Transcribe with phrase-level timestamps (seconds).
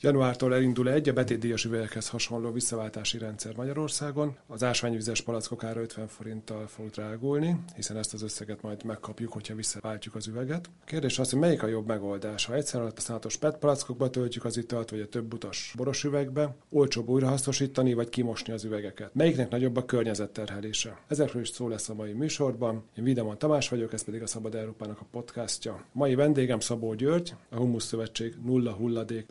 [0.00, 4.36] Januártól elindul egy a betétdíjas üvegekhez hasonló visszaváltási rendszer Magyarországon.
[4.46, 9.54] Az ásványvizes palackok ára 50 forinttal fog drágulni, hiszen ezt az összeget majd megkapjuk, hogyha
[9.54, 10.70] visszaváltjuk az üveget.
[10.84, 12.44] Kérdés az, hogy melyik a jobb megoldás?
[12.44, 17.08] Ha egyszerűen használatos PET palackokba töltjük az italt, vagy a több utas boros üvegbe, olcsóbb
[17.08, 19.14] újrahasznosítani, vagy kimosni az üvegeket.
[19.14, 20.98] Melyiknek nagyobb a környezetterhelése?
[21.06, 22.82] Ezekről is szó lesz a mai műsorban.
[22.96, 25.84] Én Vidamon Tamás vagyok, ez pedig a Szabad Európának a podcastja.
[25.92, 29.26] Mai vendégem Szabó György, a Humusz Szövetség nulla hulladék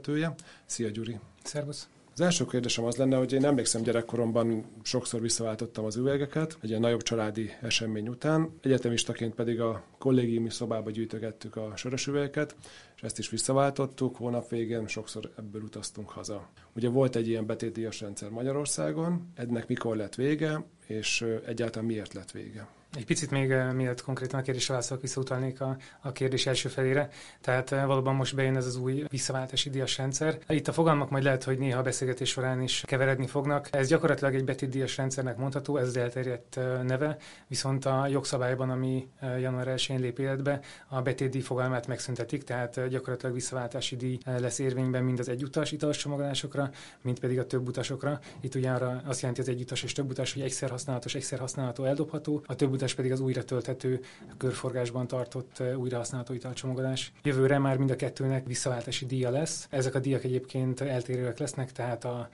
[0.00, 0.34] programvezetője.
[0.66, 1.18] Szia Gyuri!
[1.42, 1.88] Szervusz!
[2.12, 6.80] Az első kérdésem az lenne, hogy én emlékszem gyerekkoromban sokszor visszaváltottam az üvegeket, egy ilyen
[6.80, 8.50] nagyobb családi esemény után.
[8.62, 12.56] Egyetemistaként pedig a kollégiumi szobába gyűjtögettük a sörös üvegeket,
[12.96, 14.16] és ezt is visszaváltottuk.
[14.16, 16.48] Hónap végén sokszor ebből utaztunk haza.
[16.76, 22.30] Ugye volt egy ilyen betétdíjas rendszer Magyarországon, ennek mikor lett vége, és egyáltalán miért lett
[22.30, 22.68] vége?
[22.96, 27.08] Egy picit még miatt konkrétan a kérdésre válaszolok, visszautalnék a, a kérdés első felére.
[27.40, 30.38] Tehát valóban most bejön ez az új visszaváltási díjas rendszer.
[30.48, 33.68] Itt a fogalmak majd lehet, hogy néha a beszélgetés során is keveredni fognak.
[33.72, 39.66] Ez gyakorlatilag egy betétdíjas rendszernek mondható, ez az elterjedt neve, viszont a jogszabályban, ami január
[39.76, 45.28] 1-én lép életbe, a betétdíj fogalmát megszüntetik, tehát gyakorlatilag visszaváltási díj lesz érvényben mind az
[45.28, 46.70] egyutas italos csomagolásokra,
[47.02, 48.20] mind pedig a több utasokra.
[48.40, 51.84] Itt ugye arra azt jelenti az egyutas és több utas, hogy egyszer használatos, egyszer használható,
[51.84, 52.42] eldobható.
[52.46, 54.00] A több utas pedig az újra tölthető,
[54.36, 57.12] körforgásban tartott újrahasználható italcsomagolás.
[57.22, 59.66] Jövőre már mind a kettőnek visszaváltási díja lesz.
[59.70, 62.28] Ezek a díjak egyébként eltérőek lesznek, tehát a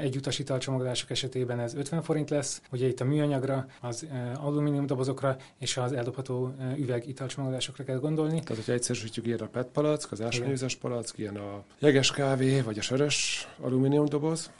[0.00, 5.36] egy utas italcsomagolások esetében ez 50 forint lesz, ugye itt a műanyagra, az alumínium dobozokra
[5.58, 8.40] és az eldobható üveg italcsomagolásokra kell gondolni.
[8.40, 12.78] Tehát, hogyha egyszerűsítjük, ilyen a PET palack, az ásványvizes palack, ilyen a jeges kávé, vagy
[12.78, 14.50] a sörös alumínium doboz,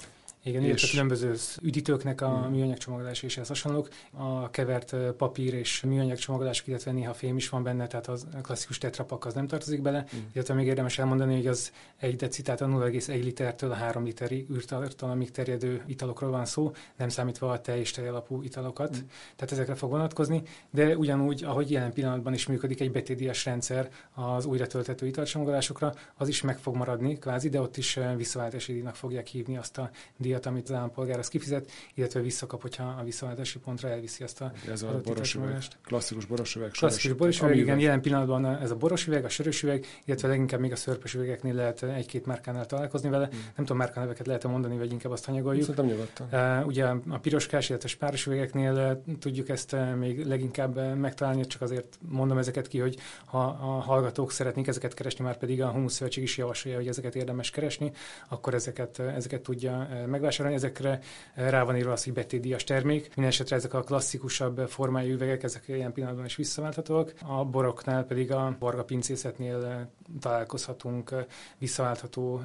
[0.47, 0.85] igen, és...
[0.85, 2.51] a különböző üdítőknek a hmm.
[2.51, 3.89] műanyag csomagolás és ez hasonlók.
[4.13, 8.41] A kevert papír és műanyag csomagolások, illetve néha fém is van benne, tehát az a
[8.41, 10.07] klasszikus tetrapak az nem tartozik bele.
[10.11, 10.27] Hmm.
[10.33, 14.47] Illetve még érdemes elmondani, hogy az egy deci, tehát a 0,1 litertől a 3 literi
[14.53, 18.97] űrtartalomig terjedő italokról van szó, nem számítva a tej és tej alapú italokat.
[18.97, 19.07] Hmm.
[19.37, 24.45] Tehát ezekre fog vonatkozni, de ugyanúgy, ahogy jelen pillanatban is működik egy betédias rendszer az
[24.45, 29.27] újra töltető italcsomagolásokra, az is meg fog maradni kvázi, de ott is visszaváltási díjnak fogják
[29.27, 33.59] hívni azt a díjat, díjat, amit az állampolgár az kifizet, illetve visszakap, hogyha a visszaváltási
[33.59, 36.71] pontra elviszi azt a Ez a borosüveg, klasszikus borosüveg.
[36.71, 41.15] Klasszikus borosüveg, igen, jelen pillanatban ez a borosüveg, a sörösüveg, illetve leginkább még a szörpös
[41.15, 43.27] üvegeknél lehet egy-két márkánál találkozni vele.
[43.27, 43.39] Hmm.
[43.39, 45.65] Nem tudom, márkaneveket lehet mondani, vagy inkább azt hanyagoljuk.
[45.65, 46.29] Szerintem nyugodtan.
[46.61, 50.95] Uh, ugye a piroskás, illetve a spáros üvegeknél uh, tudjuk ezt uh, még leginkább uh,
[50.95, 55.63] megtalálni, csak azért mondom ezeket ki, hogy ha a hallgatók szeretnék ezeket keresni, már pedig
[55.63, 57.93] a Humusz Szövetség is javasolja, hogy ezeket érdemes keresni,
[58.29, 59.89] akkor ezeket, ezeket tudja
[60.27, 60.57] megvásárolni.
[60.57, 61.01] Ezekre
[61.35, 63.07] eh, rá van írva az, hogy betétdíjas termék.
[63.07, 67.13] Mindenesetre ezek a klasszikusabb formájú üvegek, ezek ilyen pillanatban is visszaválthatóak.
[67.23, 69.87] A boroknál pedig a borga pincészetnél eh,
[70.21, 71.25] találkozhatunk eh,
[71.59, 72.43] visszaváltható,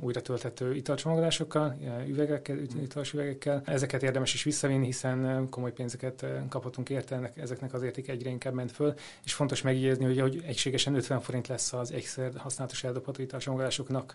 [0.00, 3.62] újra tölthető italcsomagolásokkal, üvegekkel, italos üvegekkel.
[3.64, 8.72] Ezeket érdemes is visszavinni, hiszen komoly pénzeket kaphatunk érte, ezeknek az érték egyre inkább ment
[8.72, 14.14] föl, és fontos megjegyezni, hogy, hogy egységesen 50 forint lesz az egyszer használatos eldobható italcsomagolásoknak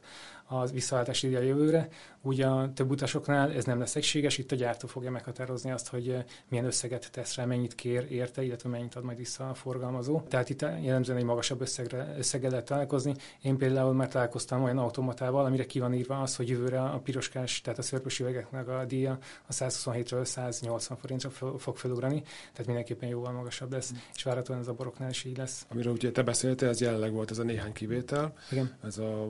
[0.60, 1.88] az visszaváltási idő a jövőre.
[2.22, 6.10] Ugye a több utasoknál ez nem lesz egységes, itt a gyártó fogja meghatározni azt, hogy
[6.10, 10.22] eh, milyen összeget tesz rá, mennyit kér érte, illetve mennyit ad majd vissza a forgalmazó.
[10.22, 13.16] Tehát itt jellemzően egy magasabb összegre, összeggel lehet találkozni.
[13.42, 17.62] Én például már találkoztam olyan automatával, amire ki van írva az, hogy jövőre a piroskás,
[17.62, 23.32] tehát a szörpös üvegeknek a díja a 127-ről 180 forintra fog felugrani, tehát mindenképpen jóval
[23.32, 23.98] magasabb lesz, mm.
[24.16, 25.66] és várhatóan ez a boroknál is így lesz.
[25.70, 28.78] Amiről ugye te beszéltél, ez jelenleg volt ez a néhány kivétel, Igen.
[28.84, 29.30] ez a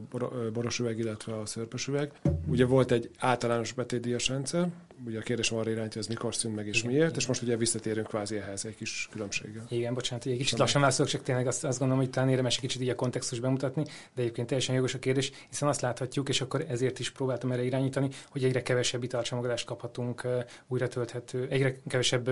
[0.54, 2.12] boros üveg, illetve a szörpös üveg.
[2.48, 4.68] Ugye volt egy általános betétdíjas rendszer,
[5.06, 7.20] ugye a kérdés arra irányítja, ez mikor szűnt meg és igen, miért, igen.
[7.20, 9.66] és most ugye visszatérünk kvázi ehhez egy kis különbséggel.
[9.70, 12.62] Igen, bocsánat, egy kicsit lassan válaszolok, csak tényleg azt, azt gondolom, hogy talán érdemes egy
[12.62, 16.42] kicsit így a kontextus bemutatni, de egyébként teljesen jogos a kérdés, hiszen azt láthatjuk, és
[16.42, 20.28] akkor ezért is próbáltam erre irányítani, hogy egyre kevesebb italcsomagolást kaphatunk
[20.68, 22.30] újra tölthető, egyre kevesebb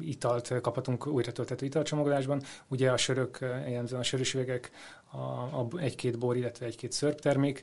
[0.00, 2.42] italt kaphatunk újra töltető italcsomagolásban.
[2.68, 4.70] Ugye a sörök, jellemzően a sörös üvegek
[5.10, 7.62] a, a egy-két bor, illetve egy-két szörp termék.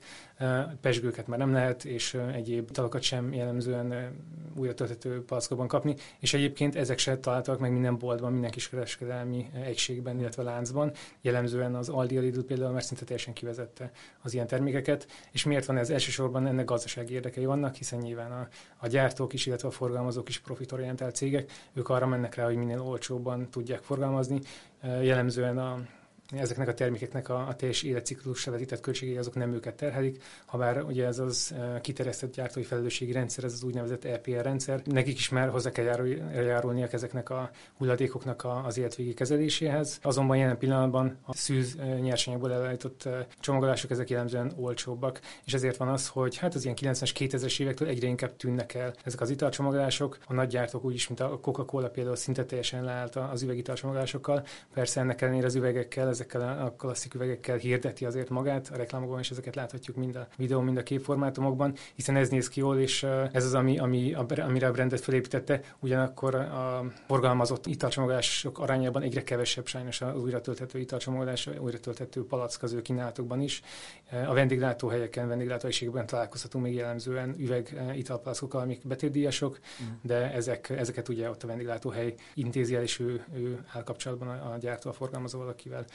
[0.82, 4.16] Pesgőket már nem lehet, és egyéb italokat sem jellemzően
[4.56, 9.50] újra töltető palackokban kapni, és egyébként ezek se találtak meg minden boltban, minden kis kereskedelmi
[9.64, 10.92] egységben, illetve láncban.
[11.22, 13.92] Jellemzően az Aldi Lidl például már szinte teljesen kivezette
[14.22, 15.90] az ilyen termékeket, és miért van ez?
[15.90, 18.48] Elsősorban ennek gazdasági érdekei vannak, hiszen nyilván a,
[18.78, 22.82] a gyártók is, illetve a forgalmazók is profitorientált cégek, ők arra mennek rá, hogy minél
[22.82, 24.42] olcsóbban tudják forgalmazni.
[24.82, 25.78] Jellemzően a
[26.32, 30.84] ezeknek a termékeknek a, a teljes életciklusra vetített költségei azok nem őket terhelik, ha bár
[30.84, 35.50] ugye ez az kiterjesztett gyártói felelősségi rendszer, ez az úgynevezett EPR rendszer, nekik is már
[35.50, 40.00] hozzá kell járulniak ezeknek a hulladékoknak az életvégi kezeléséhez.
[40.02, 43.10] Azonban jelen pillanatban a szűz nyersanyagból elállított
[43.40, 47.88] csomagolások ezek jellemzően olcsóbbak, és ezért van az, hogy hát az ilyen 90-es, 2000-es évektől
[47.88, 50.18] egyre inkább tűnnek el ezek az italcsomagolások.
[50.26, 54.46] A nagy gyártók úgyis, mint a Coca-Cola például szinte teljesen leállt az üvegitalcsomagolásokkal.
[54.74, 59.32] Persze ennek ellenére az üvegekkel, ezekkel a klasszik üvegekkel hirdeti azért magát a reklámokban, és
[59.32, 63.46] ezeket láthatjuk mind a videó, mind a képformátumokban, hiszen ez néz ki jól, és ez
[63.46, 70.02] az, ami, ami amire a brandet felépítette, ugyanakkor a forgalmazott italcsomagolások arányában egyre kevesebb sajnos
[70.02, 73.62] az újra tölthető italcsomagolás, újra tölthető palack az ő kínálatokban is.
[74.28, 79.86] A vendéglátóhelyeken, vendéglátóhelységben találkozhatunk még jellemzően üveg italpalackokkal, amik betétdíjasok, mm.
[80.02, 84.52] de ezek, ezeket ugye ott a vendéglátóhely intézi el, és ő, ő áll kapcsolatban a,
[84.54, 85.86] a gyártó, a forgalmazóval, akivel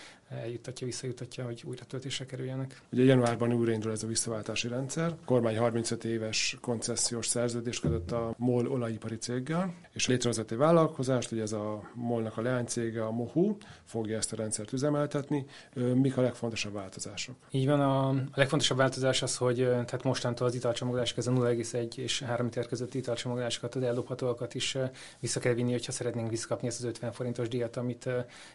[0.41, 2.81] eljuttatja, visszajutatja, hogy újra töltésre kerüljenek.
[2.93, 5.06] Ugye januárban újraindul ez a visszaváltási rendszer.
[5.06, 11.32] A kormány 35 éves koncesziós szerződést kötött a MOL olajipari céggel, és létrehozott egy vállalkozást,
[11.32, 15.47] ugye ez a MOL-nak a leánycége, a MOHU, fogja ezt a rendszert üzemeltetni.
[15.94, 17.35] Mik a legfontosabb változások?
[17.50, 22.23] Így van, a, legfontosabb változás az, hogy tehát mostantól az italcsomagolások, ez a 0,1 és
[22.23, 24.76] 3 liter közötti italcsomagolásokat, az eldobhatóakat is
[25.20, 28.08] vissza kell vinni, hogyha szeretnénk visszakapni ezt az 50 forintos díjat, amit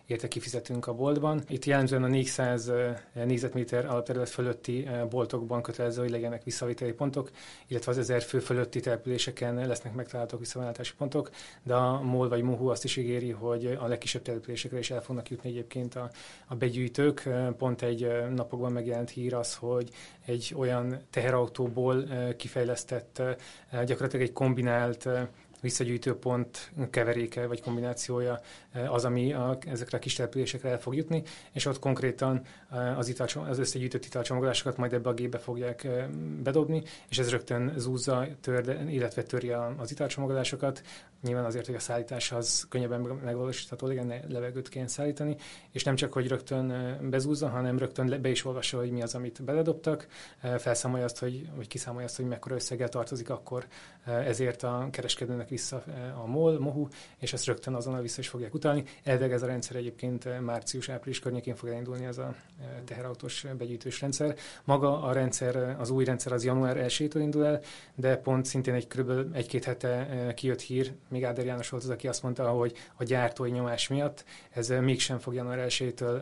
[0.05, 1.43] érte kifizetünk a boltban.
[1.49, 2.71] Itt jellemzően a 400
[3.13, 7.31] négyzetméter alapterület fölötti boltokban kötelező, hogy legyenek visszaviteli pontok,
[7.67, 11.29] illetve az 1000 fő fölötti településeken lesznek megtalálhatók visszaváltási pontok,
[11.63, 15.29] de a MOL vagy MOHU azt is ígéri, hogy a legkisebb településekre is el fognak
[15.29, 16.09] jutni egyébként a,
[16.47, 17.29] a begyűjtők.
[17.57, 19.89] Pont egy napokban megjelent hír az, hogy
[20.25, 22.03] egy olyan teherautóból
[22.37, 23.21] kifejlesztett,
[23.71, 25.09] gyakorlatilag egy kombinált
[25.61, 28.39] visszagyűjtőpont keveréke vagy kombinációja
[28.71, 32.97] eh, az, ami a, ezekre a kis településekre el fog jutni, és ott konkrétan eh,
[32.97, 36.07] az, italcsom, az összegyűjtött italcsomagolásokat majd ebbe a gépbe fogják eh,
[36.43, 40.81] bedobni, és ez rögtön zúzza, tör, illetve törje az italcsomagolásokat.
[41.21, 45.35] Nyilván azért, hogy a szállítás az könnyebben megvalósítható legyen, levegőt kell szállítani,
[45.71, 49.43] és nem csak, hogy rögtön bezúzza, hanem rögtön be is olvassa, hogy mi az, amit
[49.43, 50.07] beledobtak,
[50.57, 53.67] felszámolja azt, hogy, vagy kiszámolja azt, hogy mekkora összeggel tartozik akkor
[54.05, 55.83] ezért a kereskedőnek vissza
[56.23, 56.87] a MOL, MOHU,
[57.17, 58.83] és ezt rögtön azonnal vissza is fogják utalni.
[59.03, 62.35] Elvileg ez a rendszer egyébként március-április környékén fog elindulni ez a
[62.85, 64.35] teherautós begyűjtős rendszer.
[64.63, 67.61] Maga a rendszer, az új rendszer az január 1-től indul el,
[67.95, 69.35] de pont szintén egy kb.
[69.35, 73.51] egy-két hete kijött hír, még Áder János volt az, aki azt mondta, hogy a gyártói
[73.51, 76.21] nyomás miatt ez mégsem fog január 1-től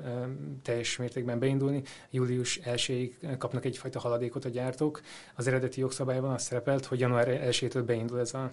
[0.64, 1.84] teljes mértékben beindulni.
[2.10, 5.02] Július 1-ig kapnak egyfajta haladékot a gyártók.
[5.36, 8.52] Az eredeti jogszabályban azt szerepelt, hogy január 1-től beindul ez a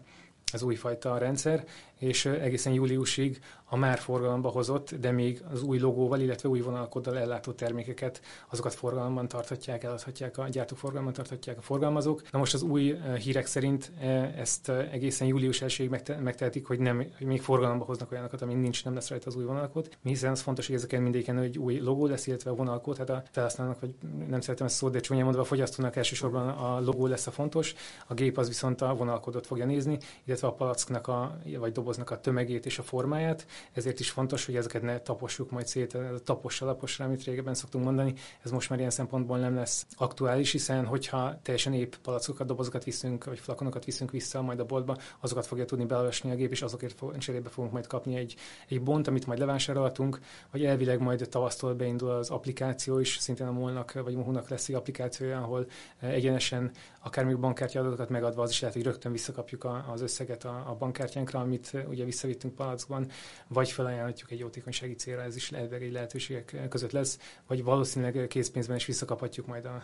[0.53, 1.65] az újfajta rendszer,
[2.03, 7.19] és egészen júliusig a már forgalomba hozott, de még az új logóval, illetve új vonalkoddal
[7.19, 8.21] ellátó termékeket,
[8.51, 12.31] azokat forgalomban tarthatják, eladhatják, a gyártók forgalomban tarthatják a forgalmazók.
[12.31, 13.93] Na most az új hírek szerint
[14.37, 15.91] ezt egészen július 1
[16.23, 19.45] megtehetik, hogy, nem, hogy még forgalomba hoznak olyanokat, ami nincs, nem lesz rajta az új
[19.45, 23.11] vonalkód, hiszen az fontos, hogy ezeken mindéken egy új logó lesz, illetve a vonalkód, hát
[23.11, 23.95] a felhasználónak, vagy
[24.29, 27.75] nem szeretem ezt szót, de csúnya mondva a fogyasztónak elsősorban a logó lesz a fontos,
[28.07, 32.21] a gép az viszont a vonalkódot fogja nézni, illetve a palacknak a, vagy doboznak a
[32.21, 36.69] tömegét és a formáját, ezért is fontos, hogy ezeket ne tapossuk majd szét, a tapossal
[36.69, 41.39] laposra, amit régebben szoktunk mondani, ez most már ilyen szempontból nem lesz aktuális, hiszen hogyha
[41.43, 45.85] teljesen épp palackokat, dobozokat viszünk, vagy flakonokat viszünk vissza majd a boltba, azokat fogja tudni
[45.85, 48.37] belolvasni a gép, és azokért fog, cserébe fogunk majd kapni egy,
[48.69, 50.19] egy bont, amit majd levásároltunk,
[50.51, 54.75] vagy elvileg majd tavasztól beindul az applikáció is, szintén a molnak vagy Mohunak lesz egy
[54.75, 55.67] applikációja, ahol
[56.01, 56.71] egyenesen
[57.03, 60.65] akár még bankkártya adatokat megadva, az is lehet, hogy rögtön visszakapjuk a, az összeget a,
[60.67, 63.11] a bankkártyánkra, amit ugye visszavittünk palackban,
[63.49, 68.77] vagy felajánlhatjuk egy jótékonysági célra, ez is lehet egy lehetőségek között lesz, vagy valószínűleg készpénzben
[68.77, 69.83] is visszakaphatjuk majd a,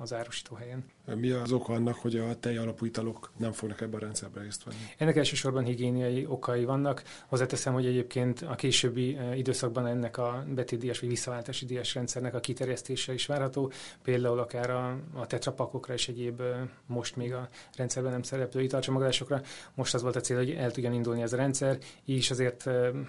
[0.00, 0.84] az árusító helyen.
[1.14, 4.76] Mi az oka annak, hogy a tej italok nem fognak ebben a rendszerben részt venni?
[4.96, 7.02] Ennek elsősorban higiéniai okai vannak.
[7.26, 13.12] Hozzáteszem, hogy egyébként a későbbi időszakban ennek a betétdíjas vagy visszaváltási díjas rendszernek a kiterjesztése
[13.12, 13.72] is várható,
[14.02, 16.42] például akár a, a tetrapakokra és egyéb
[16.86, 19.40] most még a rendszerben nem szereplő italcsomagolásokra.
[19.74, 22.62] Most az volt a cél, hogy el tudjon indulni ez a rendszer, így azért,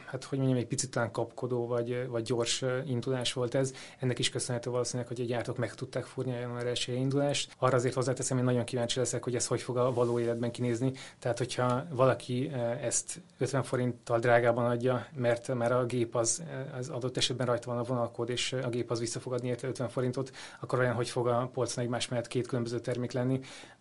[0.05, 3.73] hát hogy mondjam, egy picit talán kapkodó vagy, vagy gyors indulás volt ez.
[3.99, 7.53] Ennek is köszönhető valószínűleg, hogy a gyártók meg tudták fúrni a január indulást.
[7.57, 10.91] Arra azért hozzáteszem, én nagyon kíváncsi leszek, hogy ez hogy fog a való életben kinézni.
[11.19, 16.43] Tehát, hogyha valaki ezt 50 forinttal drágában adja, mert már a gép az,
[16.77, 19.89] az adott esetben rajta van a vonalkód, és a gép az vissza fog érte 50
[19.89, 23.39] forintot, akkor olyan, hogy fog a polcon egymás mellett két különböző termék lenni,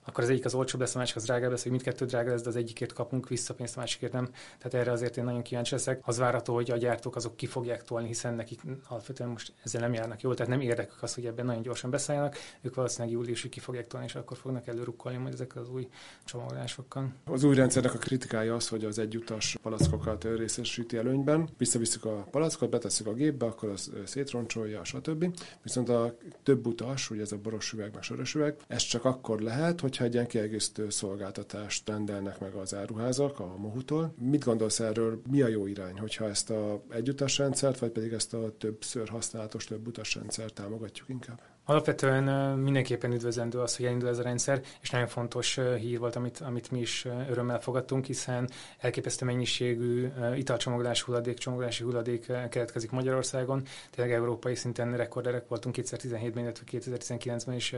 [0.08, 2.42] akkor az egyik az olcsóbb lesz, a másik az drágább lesz, hogy mindkettő drága lesz,
[2.42, 4.28] de az egyikért kapunk vissza pénzt, a másikért nem.
[4.58, 6.00] Tehát erre azért én nagyon kíváncsi leszek.
[6.04, 9.92] Az várható, hogy a gyártók azok ki fogják tolni, hiszen nekik alapvetően most ezzel nem
[9.92, 12.36] járnak jól, tehát nem érdekük az, hogy ebben nagyon gyorsan beszálljanak.
[12.60, 15.88] Ők valószínűleg júliusig ki fogják tolni, és akkor fognak előrukkolni majd ezek az új
[16.24, 17.12] csomagolásokkal.
[17.24, 21.48] Az új rendszernek a kritikája az, hogy az egyutas palackokat részesíti előnyben.
[21.58, 25.34] Visszavisszük a palackot, betesszük a gépbe, akkor az szétroncsolja, stb.
[25.62, 29.40] Viszont a több utas, ugye ez a boros üveg, meg sörös üveg, ez csak akkor
[29.40, 34.14] lehet, hogyha egy ilyen kiegészítő szolgáltatást rendelnek meg az áruházak a Mohutól.
[34.18, 38.34] Mit gondolsz erről, mi a jó irány, hogyha ezt a egyutas rendszert, vagy pedig ezt
[38.34, 41.40] a többször használatos több utas rendszert támogatjuk inkább?
[41.68, 42.24] Alapvetően
[42.58, 46.70] mindenképpen üdvözlendő az, hogy elindul ez a rendszer, és nagyon fontos hír volt, amit, amit
[46.70, 48.48] mi is örömmel fogadtunk, hiszen
[48.78, 53.62] elképesztő mennyiségű italcsomagolás, hulladékcsomagolási hulladék keletkezik Magyarországon.
[53.90, 57.72] Tényleg európai szinten rekorderek voltunk 2017-ben, illetve 2019-ben is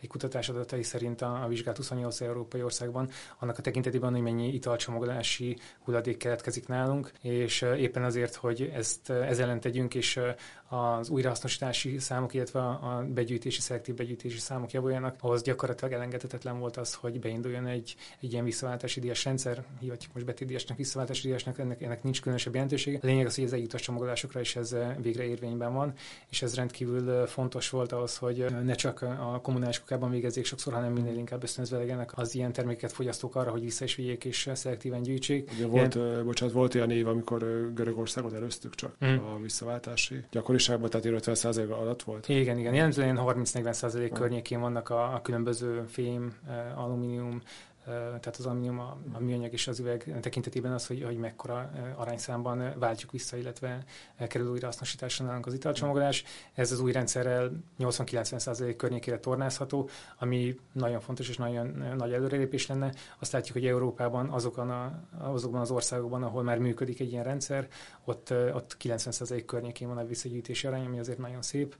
[0.00, 3.08] egy kutatás adatai szerint a, a vizsgált 28 európai országban,
[3.38, 9.44] annak a tekintetében, hogy mennyi italcsomagolási hulladék keletkezik nálunk, és éppen azért, hogy ezt ezzel
[9.44, 10.20] ellen tegyünk, és
[10.68, 16.94] az újrahasznosítási számok, illetve a begyűjtési, szelektív begyűjtési számok javuljanak, ahhoz gyakorlatilag elengedhetetlen volt az,
[16.94, 22.02] hogy beinduljon egy, egy ilyen visszaváltási díjas rendszer, hívhatjuk most betétdíjasnak, visszaváltási díjasnak, ennek, ennek
[22.02, 22.98] nincs különösebb jelentősége.
[23.02, 25.92] A lényeg az, hogy az eljutas csomagolásokra is ez eh, végre érvényben van,
[26.28, 30.44] és ez rendkívül eh, fontos volt ahhoz, hogy eh, ne csak a kommunális kukában végezzék
[30.44, 34.24] sokszor, hanem minél inkább ösztönözve legyenek az ilyen terméket fogyasztók arra, hogy vissza is vigyék
[34.24, 35.50] és szelektíven gyűjtsék.
[35.54, 36.24] Ugye volt, ilyen...
[36.24, 39.16] bocsánat, volt olyan év, amikor Görögországot előztük csak mm.
[39.16, 42.28] a visszaváltási gyakori valóságban, tehát 50 alatt volt?
[42.28, 42.74] Igen, igen.
[42.74, 46.34] Jelentően 30-40 százalék környékén vannak a, a különböző fém,
[46.76, 47.42] alumínium,
[47.84, 52.74] tehát az alumínium, a, a műanyag és az üveg tekintetében az, hogy, hogy mekkora arányszámban
[52.78, 53.84] váltjuk vissza, illetve
[54.28, 56.24] kerül újra hasznosításra nálunk az italcsomagolás.
[56.54, 59.88] Ez az új rendszerrel 80-90% környékére tornázható,
[60.18, 62.92] ami nagyon fontos és nagyon nagy előrelépés lenne.
[63.18, 67.68] Azt látjuk, hogy Európában azokon a, azokban az országokban, ahol már működik egy ilyen rendszer,
[68.04, 71.76] ott, ott 90% környékén van a visszagyűjtési arány, ami azért nagyon szép.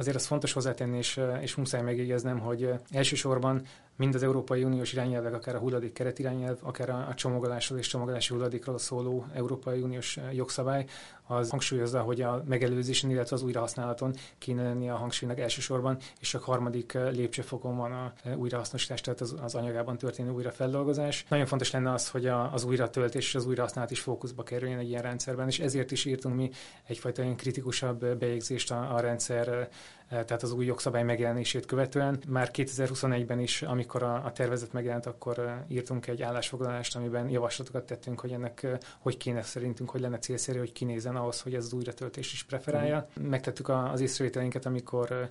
[0.00, 3.62] Azért az fontos hozzátenni, és, és muszáj megjegyeznem, hogy elsősorban
[4.00, 8.32] mind az Európai Uniós irányelvek, akár a hulladék keretirányelv, akár a, a csomagolásról és csomagolási
[8.32, 10.86] hulladékról szóló Európai Uniós jogszabály,
[11.26, 16.42] az hangsúlyozza, hogy a megelőzésen, illetve az újrahasználaton kéne lenni a hangsúlynak elsősorban, és csak
[16.42, 21.24] harmadik lépcsőfokon van a újrahasznosítás, tehát az, az anyagában történő újrafeldolgozás.
[21.28, 24.88] Nagyon fontos lenne az, hogy a, az újratöltés és az újrahasználat is fókuszba kerüljön egy
[24.88, 26.50] ilyen rendszerben, és ezért is írtunk mi
[26.86, 29.68] egyfajta ilyen kritikusabb bejegyzést a, a rendszer
[30.10, 32.22] tehát az új jogszabály megjelenését követően.
[32.28, 38.20] Már 2021-ben is, amikor a, a tervezet megjelent, akkor írtunk egy állásfoglalást, amiben javaslatokat tettünk,
[38.20, 38.66] hogy ennek
[38.98, 43.06] hogy kéne szerintünk, hogy lenne célszerű, hogy kinézen ahhoz, hogy ez az újratöltés is preferálja.
[43.08, 43.30] Uh-huh.
[43.30, 45.28] Megtettük az észrevételeinket, amikor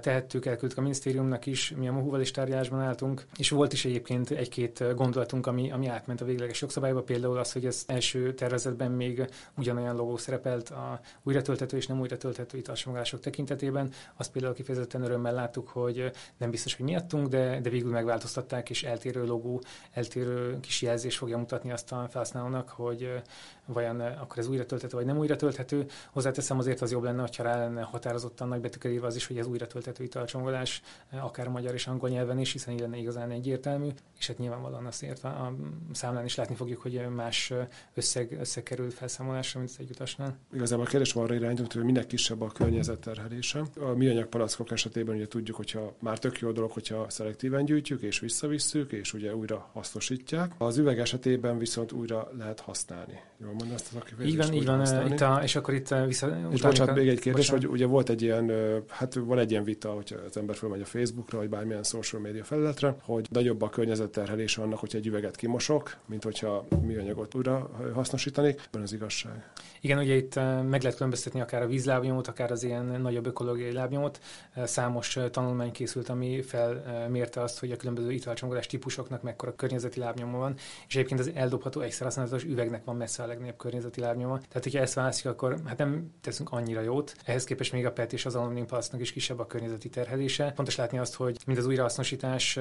[0.00, 4.30] tehettük, elküldtük a minisztériumnak is, mi a Mohuval is tárgyalásban álltunk, és volt is egyébként
[4.30, 9.28] egy-két gondolatunk, ami, ami átment a végleges jogszabályba, például az, hogy ez első tervezetben még
[9.56, 13.90] ugyanolyan logó szerepelt a újratölthető és nem újratölthető italcsomagolások tekintetében.
[14.16, 18.82] Azt például kifejezetten örömmel láttuk, hogy nem biztos, hogy miattunk, de, de végül megváltoztatták, és
[18.82, 19.60] eltérő logó,
[19.92, 23.22] eltérő kis jelzés fogja mutatni azt a felhasználónak, hogy
[23.66, 25.86] vajon akkor ez újra tölthető, vagy nem újra tölthető.
[26.12, 29.38] Hozzáteszem azért az jobb lenne, ha rá lenne határozottan nagy betűkkel írva az is, hogy
[29.38, 33.88] ez újra tölthető italcsomagolás, akár magyar és angol nyelven is, hiszen így lenne igazán egyértelmű,
[34.18, 35.54] és hát nyilvánvalóan azt értve a
[35.92, 37.52] számlán is látni fogjuk, hogy más
[37.94, 40.36] összeg, összeg kerül felszámolásra, mint az egyutasnál.
[40.52, 43.62] Igazából a kérdés arra irányult, hogy minek kisebb a környezetterhelése.
[43.80, 48.18] A műanyag palackok esetében ugye tudjuk, hogyha már tök jó dolog, hogyha szelektíven gyűjtjük és
[48.18, 50.52] visszavisszük, és ugye újra hasznosítják.
[50.58, 53.20] Az üveg esetében viszont újra lehet használni.
[53.42, 55.06] Jól mondom ezt az Így van, így van.
[55.12, 56.48] Itt a, és akkor itt vissza...
[56.50, 57.64] És bocsánat, még egy kérdés, bocsánat.
[57.64, 58.52] hogy ugye volt egy ilyen,
[58.88, 62.44] hát van egy ilyen vita, hogyha az ember fölmegy a Facebookra, vagy bármilyen social media
[62.44, 68.68] felületre, hogy nagyobb a környezetterhelés annak, hogyha egy üveget kimosok, mint hogyha műanyagot újra hasznosítanik.
[68.70, 69.50] Van az igazság.
[69.80, 70.34] Igen, ugye itt
[70.68, 74.20] meg lehet különböztetni akár a vízlábnyomot, akár az ilyen nagyobb ökológiai lábnyomot.
[74.64, 80.54] Számos tanulmány készült, ami felmérte azt, hogy a különböző italcsomagolás típusoknak mekkora környezeti lábnyoma van,
[80.88, 84.38] és egyébként az eldobható egyszerhasználatos üvegnek van messze a legnagyobb környezeti lábnyoma.
[84.38, 87.14] Tehát, hogyha ezt választjuk, akkor hát nem teszünk annyira jót.
[87.24, 88.66] Ehhez képest még a PET és az alumínium
[88.98, 90.52] is kisebb a környezeti terhelése.
[90.56, 92.58] Fontos látni azt, hogy mind az újrahasznosítás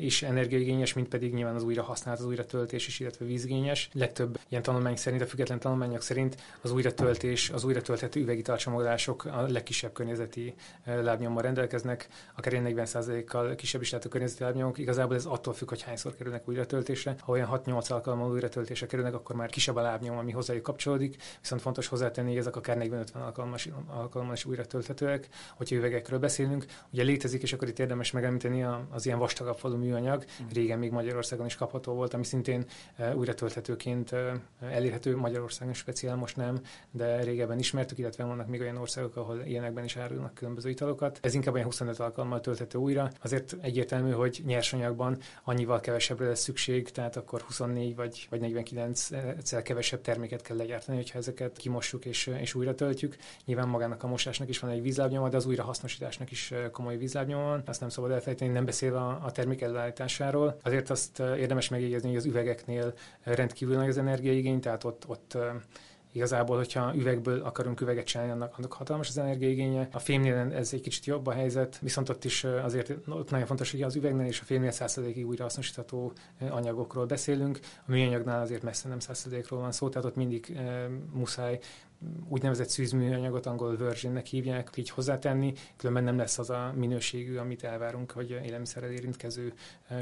[0.00, 3.88] is energiaigényes, mint pedig nyilván az újrahasználat, az újratöltés is, illetve vízigényes.
[3.92, 9.92] Legtöbb ilyen tanulmány szerint, a független tanulmányok szerint az újratöltés, az újratölthető üvegitalcsomagolások a legkisebb
[9.92, 10.54] környezeti
[10.84, 14.78] lábnyommal rendelkeznek, akár 40%-kal kisebb is lehet a környezeti lábnyomok.
[14.78, 17.14] Igazából ez attól függ, hogy hányszor kerülnek újra töltésre.
[17.20, 21.22] Ha olyan 6-8 alkalommal újra töltésre kerülnek, akkor már kisebb a lábnyom, ami hozzájuk kapcsolódik.
[21.40, 25.28] Viszont fontos hozzátenni, hogy ezek akár 40-50 alkalommal, alkalommal is újra tölthetőek.
[25.56, 30.24] Hogyha üvegekről beszélünk, ugye létezik, és akkor itt érdemes megemlíteni az ilyen vastagabb falu műanyag.
[30.42, 30.46] Mm.
[30.52, 32.64] Régen még Magyarországon is kapható volt, ami szintén
[33.14, 34.14] újra tölthetőként
[34.60, 39.84] elérhető Magyarországon speciál, most nem, de régebben ismertük, illetve vannak még olyan országok, ahol ilyenekben
[39.84, 41.18] is árulnak különböző italokat.
[41.22, 43.10] Ez inkább olyan 25 alkalommal tölthető újra.
[43.22, 49.62] Azért egyértelmű, hogy nyersanyagban annyival kevesebbre lesz szükség, tehát akkor 24 vagy, vagy 49 egyszer
[49.62, 53.16] kevesebb terméket kell legyártani, hogyha ezeket kimossuk és, és újra töltjük.
[53.44, 55.46] Nyilván magának a mosásnak is van egy vízlábnyoma, de az
[55.80, 57.62] újrahasznosításnak is komoly vízlábnyoma van.
[57.66, 60.58] Azt nem szabad elfelejteni, nem beszélve a, termék előállításáról.
[60.62, 65.36] Azért azt érdemes megjegyezni, hogy az üvegeknél rendkívül nagy az energiaigény, tehát ott, ott
[66.12, 69.88] Igazából, hogyha üvegből akarunk üveget csinálni, annak, annak hatalmas az energiaigénye.
[69.92, 73.70] A fémnél ez egy kicsit jobb a helyzet, viszont ott is azért ott nagyon fontos,
[73.70, 75.46] hogy az üvegnél és a fémnél százszerzékig újra
[76.50, 77.58] anyagokról beszélünk.
[77.62, 81.58] A műanyagnál azért messze nem százszerzékról van szó, tehát ott mindig e, muszáj
[82.28, 88.10] úgynevezett szűzműanyagot, angol versionnek hívják, így hozzátenni, különben nem lesz az a minőségű, amit elvárunk,
[88.10, 89.52] hogy élelmiszerrel érintkező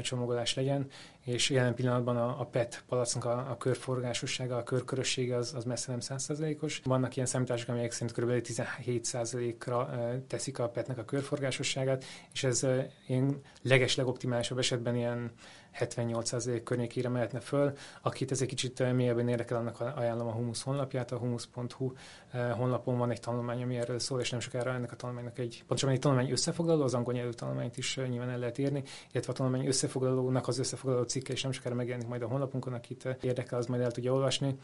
[0.01, 0.87] csomagolás legyen,
[1.25, 5.91] és jelen pillanatban a, a PET palacknak a, a körforgásossága, a körkörössége az, az messze
[5.91, 6.81] nem 100%-os.
[6.83, 8.47] Vannak ilyen számítások, amelyek szerint kb.
[8.47, 9.89] 17%-ra
[10.27, 12.67] teszik a PET-nek a körforgásosságát, és ez
[13.07, 15.31] én leges legoptimálisabb esetben ilyen
[15.77, 17.73] 78% környékére mehetne föl.
[18.01, 21.91] Akit ez egy kicsit mélyebben érdekel, annak ajánlom a Humus honlapját, a humus.hu
[22.31, 25.95] honlapon van egy tanulmány, ami erről szól, és nem sokára ennek a tanulmánynak egy, pontosabban
[25.95, 29.65] egy tanulmány összefoglaló, az angol nyelvű tanulmányt is nyilván el lehet írni, illetve a tanulmány
[29.65, 33.81] összefoglalónak az összefoglaló cikke, és nem sokára megjelenik majd a honlapunkon, akit érdekel, az majd
[33.81, 34.55] el tudja olvasni.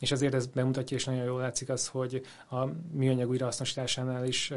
[0.00, 4.52] És azért ez bemutatja, és nagyon jól látszik az, hogy a műanyag újrahasznosításánál is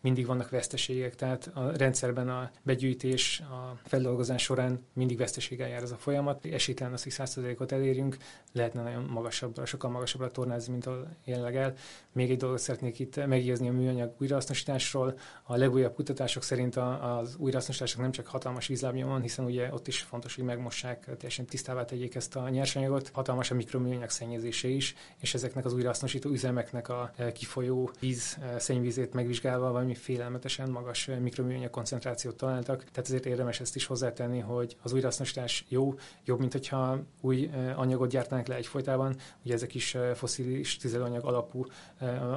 [0.00, 5.90] mindig vannak veszteségek, tehát a rendszerben a begyűjtés, a feldolgozás során mindig veszteséggel jár ez
[5.90, 6.44] a folyamat.
[6.44, 8.16] Esélytelen az, hogy 100%-ot elérjünk,
[8.52, 11.74] lehetne nagyon magasabbra, sokkal magasabbra tornázni, mint ahol jelenleg el.
[12.12, 15.18] Még egy dolgot szeretnék itt megjegyezni a műanyag újrahasznosításról.
[15.42, 20.00] A legújabb kutatások szerint az újrahasznosítások nem csak hatalmas vízlábnyom van, hiszen ugye ott is
[20.00, 23.10] fontos, hogy megmossák, teljesen tisztává tegyék ezt a nyersanyagot.
[23.12, 28.58] Hatalmas a mikroműanyag szennyezése is, és ezeknek az újrahasznosító üzemeknek a e, kifolyó víz, e,
[28.58, 32.84] szennyvízét megvizsgálva valami félelmetesen magas e, mikroműanyag koncentrációt találtak.
[32.84, 38.10] Tehát ezért érdemes ezt is hozzátenni, hogy az újrahasznosítás jó, jobb, mint hogyha új anyagot
[38.10, 39.16] gyártanak le egyfolytában.
[39.44, 41.66] Ugye ezek is foszilis tüzelőanyag alapú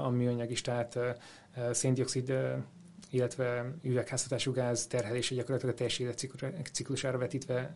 [0.04, 1.00] a műanyag is, tehát
[1.72, 2.34] széndiokszid
[3.10, 7.76] illetve üvegházhatású gáz terhelése gyakorlatilag a teljes életciklusára vetítve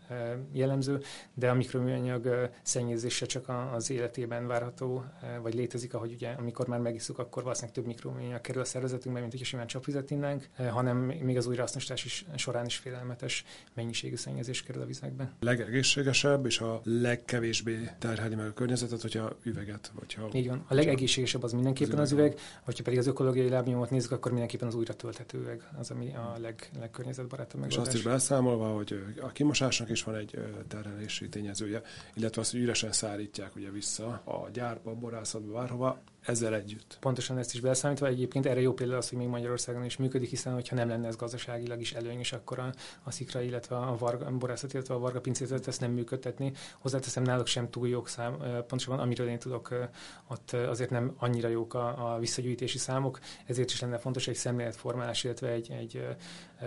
[0.52, 1.02] jellemző,
[1.34, 5.04] de a mikroműanyag szennyezése csak az életében várható,
[5.42, 9.32] vagy létezik, ahogy ugye amikor már megiszuk, akkor valószínűleg több mikroműanyag kerül a szervezetünkbe, mint
[9.32, 14.82] hogyha simán csapvizet innánk, hanem még az újrahasznosítás is során is félelmetes mennyiségű szennyezés kerül
[14.82, 15.32] a vizekbe.
[15.40, 19.92] Legegészségesebb és a legkevésbé terheli meg a környezetet, hogyha üveget.
[19.96, 20.66] Hogyha, Így van.
[20.68, 24.32] A legegészségesebb az mindenképpen az üveg, az üveg hogyha pedig az ökológiai lábnyomot nézzük, akkor
[24.32, 24.94] mindenképpen az újra
[25.34, 27.78] üveg az, ami a leg, legkörnyezetbarátabb megoldás.
[27.78, 31.82] És azt is beszámolva, hogy a kimosásnak is van egy terhelési tényezője,
[32.14, 36.98] illetve azt, hogy üresen szállítják ugye vissza a gyárba, a borászatba, bárhova, ezzel együtt.
[37.00, 40.54] Pontosan ezt is beszámítva, egyébként erre jó példa az, hogy még Magyarországon is működik, hiszen
[40.54, 44.32] hogyha nem lenne ez gazdaságilag is előnyös, akkor a, a szikra, illetve a, varga, a
[44.32, 46.52] borászat, illetve a varga pincézet ezt nem működtetni.
[46.80, 49.90] Hozzáteszem, náluk sem túl jók szám, pontosabban amiről én tudok,
[50.28, 55.24] ott azért nem annyira jók a, a visszagyűjtési számok, ezért is lenne fontos egy szemléletformálás,
[55.24, 56.06] illetve egy, egy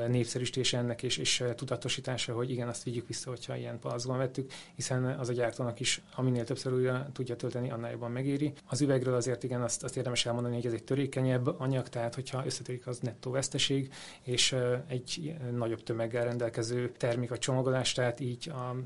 [0.08, 5.04] népszerűsítése ennek és, és tudatosítása, hogy igen, azt vigyük vissza, hogyha ilyen palacban vettük, hiszen
[5.04, 8.52] az a gyártónak is, aminél többször újra tudja tölteni, annál jobban megéri.
[8.66, 12.44] Az üvegről azért igen, azt, azt érdemes elmondani, hogy ez egy törékenyebb anyag, tehát hogyha
[12.46, 18.76] összetörik, az nettó veszteség, és egy nagyobb tömeggel rendelkező termék a csomagolás, tehát így a,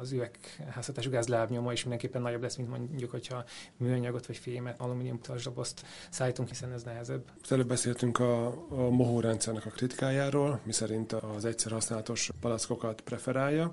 [0.00, 3.44] az üvegházhatású gáz lábnyoma is mindenképpen nagyobb lesz, mint mondjuk, hogyha
[3.76, 7.24] műanyagot vagy fémet, alumínium dobozt szállítunk, hiszen ez nehezebb.
[7.48, 13.70] Előbb beszéltünk a, a mohó rendszernek a kritikájáról, miszerint az egyszer használatos palackokat preferálja.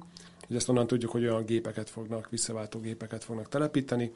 [0.48, 4.12] Ugye ezt onnan tudjuk, hogy olyan gépeket fognak, visszaváltó gépeket fognak telepíteni,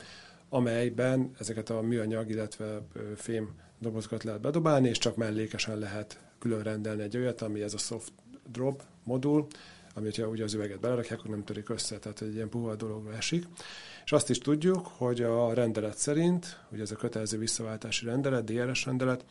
[0.50, 2.82] amelyben ezeket a műanyag, illetve
[3.16, 7.78] fém dobozokat lehet bedobálni, és csak mellékesen lehet külön rendelni egy olyat, ami ez a
[7.78, 8.12] soft
[8.52, 9.48] drop modul,
[9.94, 13.46] amit ugye az üveget belerakják, akkor nem törik össze, tehát egy ilyen puha dologra esik.
[14.06, 18.86] És azt is tudjuk, hogy a rendelet szerint, ugye ez a kötelező visszaváltási rendelet, DRS
[18.86, 19.26] rendelet,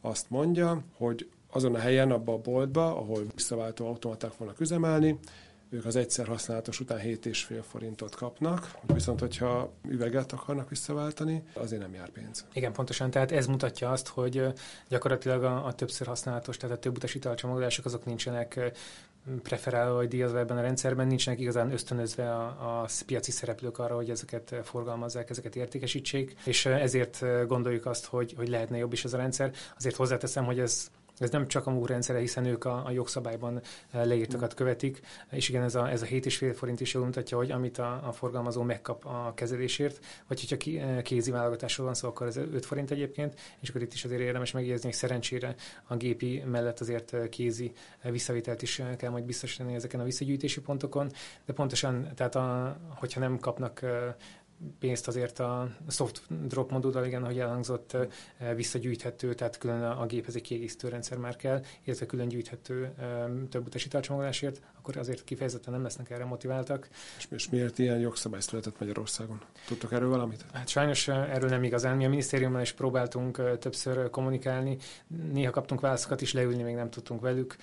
[0.00, 5.18] azt mondja, hogy azon a helyen, abban a boltba, ahol visszaváltó automaták vannak üzemelni,
[5.70, 11.94] ők az egyszer használatos után 7,5 forintot kapnak, viszont hogyha üveget akarnak visszaváltani, azért nem
[11.94, 12.44] jár pénz.
[12.52, 14.46] Igen, pontosan, tehát ez mutatja azt, hogy
[14.88, 18.72] gyakorlatilag a, a többször használatos, tehát a több utas italcsomagolások azok nincsenek
[19.42, 22.46] preferálva vagy díjazva ebben a rendszerben, nincsenek igazán ösztönözve a,
[22.82, 28.48] a piaci szereplők arra, hogy ezeket forgalmazzák, ezeket értékesítsék, és ezért gondoljuk azt, hogy, hogy
[28.48, 29.52] lehetne jobb is ez a rendszer.
[29.76, 33.60] Azért hozzáteszem, hogy ez ez nem csak a MUR rendszere, hiszen ők a, a jogszabályban
[33.90, 35.00] eh, leírtakat követik,
[35.30, 38.12] és igen, ez a, ez a 7,5 forint is jól mutatja, hogy amit a, a
[38.12, 42.66] forgalmazó megkap a kezelésért, vagy hogyha ki, eh, kézi válogatásról van szó, akkor ez 5
[42.66, 45.54] forint egyébként, és akkor itt is azért érdemes megjegyezni, hogy szerencsére
[45.86, 51.10] a gépi mellett azért eh, kézi visszavételt is kell majd biztosítani ezeken a visszagyűjtési pontokon,
[51.44, 53.80] de pontosan, tehát a, hogyha nem kapnak
[54.78, 57.96] pénzt azért a soft drop modulral, igen, ahogy elhangzott,
[58.54, 62.94] visszagyűjthető, tehát külön a géphez egy kiegészítő rendszer már kell, illetve külön gyűjthető
[63.50, 66.88] több utasítalcsomagolásért, akkor azért kifejezetten nem lesznek erre motiváltak.
[67.18, 69.40] És, és miért ilyen jogszabály született Magyarországon?
[69.66, 70.44] Tudtok erről valamit?
[70.52, 71.96] Hát sajnos erről nem igazán.
[71.96, 74.76] Mi a minisztériummal is próbáltunk többször kommunikálni,
[75.32, 77.56] néha kaptunk válaszokat is, leülni még nem tudtunk velük.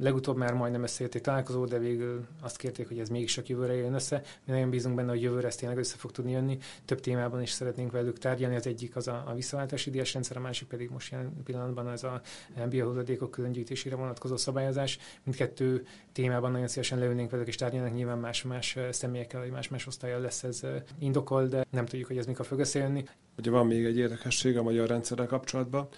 [0.00, 3.74] Legutóbb már majdnem összejött egy találkozó, de végül azt kérték, hogy ez mégis csak jövőre
[3.74, 4.22] jön össze.
[4.44, 6.58] Mi nagyon bízunk benne, hogy jövőre ez tényleg össze fog tudni jönni.
[6.84, 8.56] Több témában is szeretnénk velük tárgyalni.
[8.56, 12.04] Az egyik az a, a visszaváltási díjas rendszer, a másik pedig most jelen pillanatban az
[12.04, 12.20] a
[12.68, 14.98] biohulladékok különgyűjtésére vonatkozó szabályozás.
[15.22, 17.94] Mindkettő témában nagyon szívesen leülnénk velük és tárgyalnak.
[17.94, 20.60] Nyilván más-más személyekkel, vagy más-más osztályjal lesz ez
[20.98, 23.04] indokol, de nem tudjuk, hogy ez mikor fog összejönni.
[23.38, 25.88] Ugye van még egy érdekesség a magyar rendszerrel kapcsolatban,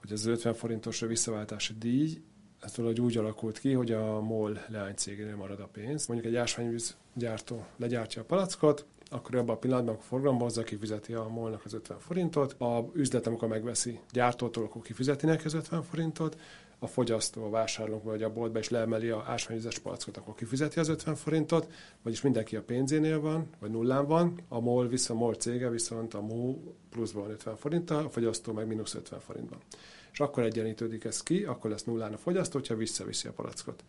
[0.00, 2.22] hogy az 50 forintos visszaváltási díj,
[2.60, 6.06] ez valahogy úgy alakult ki, hogy a MOL leánycégénél marad a pénz.
[6.06, 11.12] Mondjuk egy ásványvíz gyártó legyártja a palackot, akkor abban a pillanatban, akkor forgalomba hozza, kifizeti
[11.12, 15.82] a molnak az 50 forintot, a üzlet, amikor megveszi gyártótól, akkor kifizeti neki az 50
[15.82, 16.40] forintot,
[16.82, 20.88] a fogyasztó, a vásárlók vagy a boltba is leemeli a ásványvizes palackot, akkor kifizeti az
[20.88, 25.34] 50 forintot, vagyis mindenki a pénzénél van, vagy nullán van, a MOL, vissza a MOL
[25.34, 26.56] cége viszont a MU
[26.90, 29.58] pluszban 50 forinttal, a fogyasztó meg mínusz 50 forintban.
[30.12, 33.84] És akkor egyenlítődik ez ki, akkor lesz nullán a fogyasztó, hogyha visszaviszi a palackot.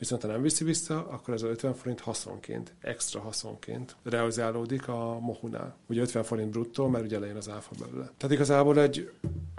[0.00, 5.18] Viszont ha nem viszi vissza, akkor ez a 50 forint haszonként, extra haszonként realizálódik a
[5.18, 5.76] mohunál.
[5.86, 8.10] Ugye 50 forint bruttó, mert ugye elején az áfa belőle.
[8.16, 9.10] Tehát igazából egy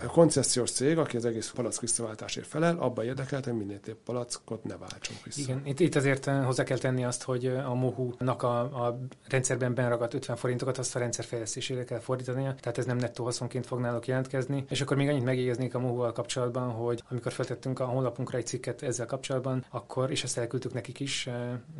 [0.08, 4.78] koncesziós cég, aki az egész palack visszaváltásért felel, abban érdekelt, hogy minél több palackot ne
[4.78, 5.42] váltsunk vissza.
[5.42, 9.00] Igen, itt, itt azért eh, hozzá kell tenni azt, hogy eh, a mohu-nak a, a
[9.28, 13.66] rendszerben benragadt 50 forintokat azt a rendszer fejlesztésére kell fordítania, tehát ez nem nettó haszonként
[13.66, 14.66] fog náluk jelentkezni.
[14.70, 18.82] És akkor még annyit megjegyeznék a mohu kapcsolatban, hogy amikor feltettünk a honlapunkra egy cikket
[18.82, 21.30] ezzel kapcsolatban, akkor, és ezt elküldtük nekik is,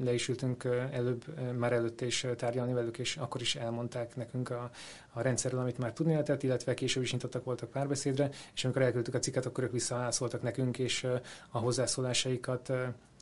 [0.04, 1.26] le is ültünk előbb,
[1.58, 4.72] már előtt is tárgyalni velük, és akkor is elmondták nekünk a,
[5.14, 9.14] a rendszerről, amit már tudni lehetett, illetve később is nyitottak voltak párbeszédre, és amikor elküldtük
[9.14, 11.08] a cikket, akkor ők visszaszóltak nekünk, és
[11.50, 12.72] a hozzászólásaikat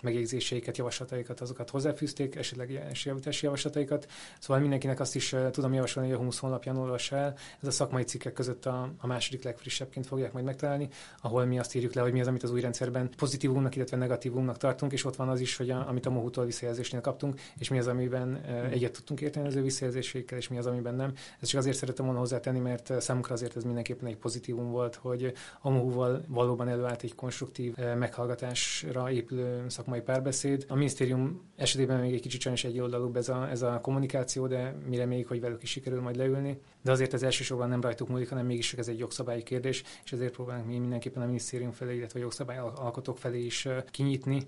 [0.01, 4.07] megjegyzéseiket, javaslataikat, azokat hozzáfűzték, esetleg javítási javaslataikat.
[4.39, 7.35] Szóval mindenkinek azt is tudom javasolni, hogy a 20 honlapján olvassa el.
[7.61, 10.89] Ez a szakmai cikkek között a, a második legfrissebbként fogják majd megtalálni,
[11.21, 14.57] ahol mi azt írjuk le, hogy mi az, amit az új rendszerben pozitívumnak, illetve negatívumnak
[14.57, 17.79] tartunk, és ott van az is, hogy a, amit a Mohutól visszajelzésnél kaptunk, és mi
[17.79, 21.13] az, amiben egyet tudtunk érteni az ő visszajelzéseikkel, és mi az, amiben nem.
[21.39, 25.33] Ez csak azért szeretem volna hozzátenni, mert számunkra azért ez mindenképpen egy pozitívum volt, hogy
[25.61, 30.65] a Mohuval valóban előállt egy konstruktív meghallgatásra épülő szakmai szakmai párbeszéd.
[30.67, 34.75] A minisztérium esetében még egy kicsit sajnos egy oldalúbb ez a, ez a kommunikáció, de
[34.85, 36.59] mi reméljük, hogy velük is sikerül majd leülni.
[36.83, 40.33] De azért ez elsősorban nem rajtuk múlik, hanem mégis ez egy jogszabályi kérdés, és ezért
[40.33, 44.45] próbálunk mi mindenképpen a minisztérium felé, illetve a jogszabályalkotók felé is kinyitni,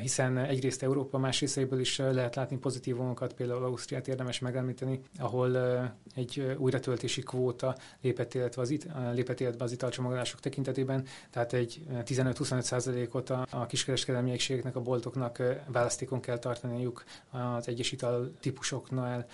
[0.00, 5.56] hiszen egyrészt Európa más részeiből is lehet látni pozitívumokat, például Ausztriát érdemes megemlíteni, ahol
[6.14, 12.60] egy újratöltési kvóta lépett, illetve az it, lépett életbe az italcsomagolások tekintetében, tehát egy 15-25
[12.60, 19.26] százalékot a, a kiskereskedelmi egységeknek, a boltoknak választékon kell tartaniuk az egyes ital típusoknál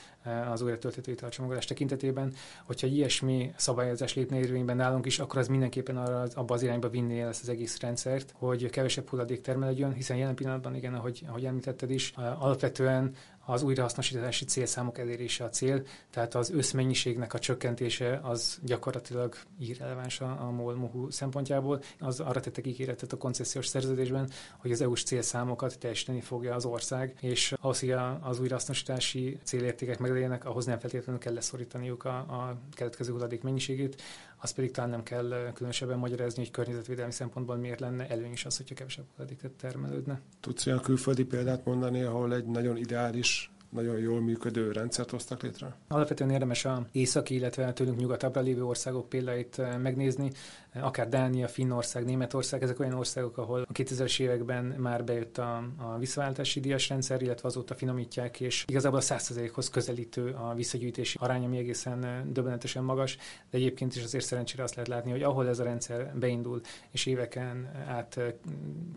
[0.50, 2.32] az újratöltető italcsomagolás tekintetében.
[2.64, 7.22] Hogyha ilyesmi szabályozás lépne érvényben nálunk is, akkor az mindenképpen arra, abba az irányba vinné
[7.22, 11.90] ezt az egész rendszert, hogy kevesebb hulladék termelődjön, hiszen jelen pillanatban, igen, ahogy, ahogy említetted
[11.90, 19.36] is, alapvetően az újrahasznosítási célszámok elérése a cél, tehát az összmennyiségnek a csökkentése az gyakorlatilag
[19.58, 21.82] irreleváns a, a MOL szempontjából.
[21.98, 27.16] Az arra tettek ígéretet a koncesziós szerződésben, hogy az EU-s célszámokat teljesíteni fogja az ország,
[27.20, 33.12] és ahhoz, hogy az újrahasznosítási célértékek meglegyenek, ahhoz nem feltétlenül kell leszorítaniuk a, a keletkező
[33.12, 34.02] hulladék mennyiségét,
[34.40, 38.56] azt pedig talán nem kell különösebben magyarázni, hogy környezetvédelmi szempontból miért lenne előny is az,
[38.56, 40.20] hogyha kevesebb hulladék termelődne.
[40.40, 45.76] Tudsz olyan külföldi példát mondani, ahol egy nagyon ideális nagyon jól működő rendszert hoztak létre?
[45.88, 50.32] Alapvetően érdemes a északi, illetve tőlünk nyugatabbra lévő országok példáit megnézni.
[50.74, 55.98] Akár Dánia, Finnország, Németország, ezek olyan országok, ahol a 2000-es években már bejött a, a
[55.98, 61.58] visszaváltási díjas rendszer, illetve azóta finomítják, és igazából a 100%-hoz közelítő a visszagyűjtési arány, ami
[61.58, 63.16] egészen döbbenetesen magas,
[63.50, 67.06] de egyébként is azért szerencsére azt lehet látni, hogy ahol ez a rendszer beindul, és
[67.06, 68.20] éveken át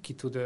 [0.02, 0.40] ki tud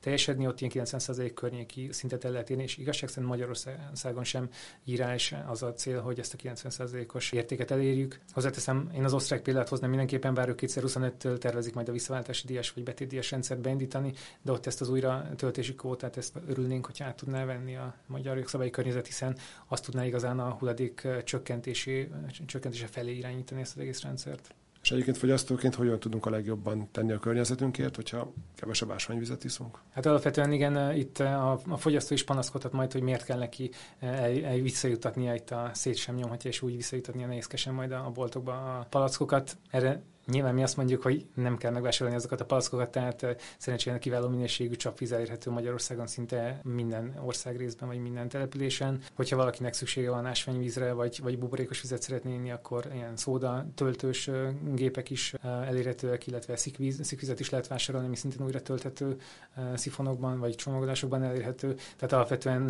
[0.00, 4.48] teljesedni, ott ilyen 90% környéki szintet el lehet érni, és igazság szerint Magyarországon sem
[4.84, 8.20] írás az a cél, hogy ezt a 90%-os értéket elérjük.
[8.32, 12.72] Hozzáteszem, én az osztrák példát hoznám mindenképpen, bár ők 2025-től tervezik majd a visszaváltási díjas
[12.72, 17.16] vagy betétdíjas rendszert beindítani, de ott ezt az újra töltési kvótát, ezt örülnénk, hogy át
[17.16, 22.08] tudná venni a magyar jogszabályi környezet, hiszen azt tudná igazán a hulladék csökkentési,
[22.46, 24.54] csökkentése felé irányítani ezt az egész rendszert.
[24.82, 29.78] És egyébként fogyasztóként hogyan tudunk a legjobban tenni a környezetünkért, hogyha kevesebb ásványvizet iszunk?
[29.90, 34.44] Hát alapvetően igen, itt a, a fogyasztó is panaszkodhat majd, hogy miért kell neki el,
[34.44, 38.78] el visszajutatnia itt a szét sem nyomhatja, és úgy visszajutatnia nehézkesen majd a, a boltokba
[38.78, 39.56] a palackokat.
[39.70, 44.28] Erre Nyilván mi azt mondjuk, hogy nem kell megvásárolni azokat a palackokat, tehát szerencsére kiváló
[44.28, 49.00] minőségű csapvíz elérhető Magyarországon szinte minden ország részben, vagy minden településen.
[49.14, 54.30] Hogyha valakinek szüksége van ásványvízre, vagy, vagy buborékos vizet szeretné inni, akkor ilyen szóda töltős
[54.74, 59.16] gépek is elérhetőek, illetve szikvíz, szikvizet is lehet vásárolni, ami szintén újra tölthető
[59.74, 61.74] szifonokban, vagy csomagolásokban elérhető.
[61.96, 62.62] Tehát alapvetően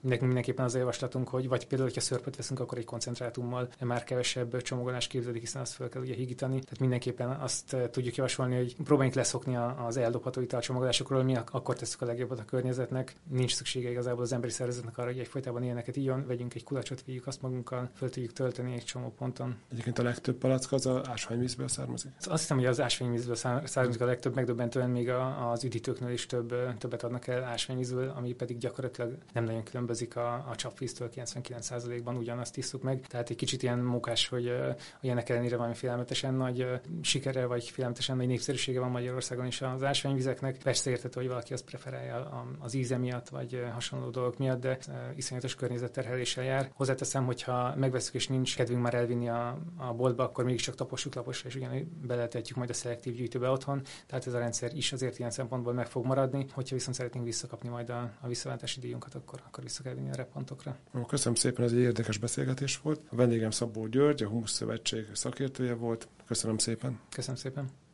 [0.00, 4.04] nekünk mindenképpen az a javaslatunk, hogy vagy például, hogyha szörpöt veszünk, akkor egy koncentrátummal már
[4.04, 6.58] kevesebb csomagolás képződik, hiszen azt fel kell ugye higítani.
[6.60, 11.76] Tehát minden mindenképpen azt eh, tudjuk javasolni, hogy próbáljunk leszokni az eldobható italcsomagolásokról, mi akkor
[11.76, 13.14] tesszük a legjobbat a környezetnek.
[13.30, 17.26] Nincs szüksége igazából az emberi szervezetnek arra, hogy egyfolytában ilyeneket íjon, vegyünk egy kulacsot, vigyük
[17.26, 19.56] azt magunkkal, föl tudjuk tölteni egy csomó ponton.
[19.72, 22.10] Egyébként a legtöbb palack az az ásványvízből származik?
[22.18, 25.10] Azt hiszem, hogy az ásványvízből származik a legtöbb, megdöbbentően még
[25.50, 30.46] az üdítőknél is több, többet adnak el ásványvízből, ami pedig gyakorlatilag nem nagyon különbözik a,
[30.50, 33.06] a csapvíztől, 99%-ban ugyanazt isszuk meg.
[33.06, 34.52] Tehát egy kicsit ilyen munkás, hogy,
[35.00, 36.66] hogy ennek ellenére valami félelmetesen nagy
[37.02, 40.58] sikere vagy filmetesen nagy népszerűsége van Magyarországon is az ásványvizeknek.
[40.62, 44.78] Persze értető, hogy valaki azt preferálja az íze miatt, vagy hasonló dolgok miatt, de
[45.16, 46.70] iszonyatos környezetterheléssel jár.
[46.74, 51.48] Hozzáteszem, hogyha megveszük és nincs kedvünk már elvinni a, a boltba, akkor mégiscsak tapossuk laposra,
[51.48, 53.82] és ugyanúgy beletetjük majd a szelektív gyűjtőbe otthon.
[54.06, 56.46] Tehát ez a rendszer is azért ilyen szempontból meg fog maradni.
[56.52, 60.16] Hogyha viszont szeretnénk visszakapni majd a, a visszaváltási díjunkat, akkor, akkor vissza kell vinni a
[60.16, 60.76] repontokra.
[61.06, 63.00] Köszönöm szépen, ez egy érdekes beszélgetés volt.
[63.10, 66.08] A vendégem Szabó György, a Humusz Szövetség szakértője volt.
[66.26, 67.00] Köszönöm szépen.
[67.10, 67.85] Köszönöm szépen.